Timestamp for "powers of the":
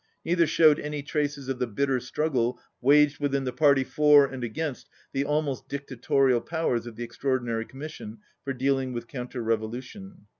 6.41-7.03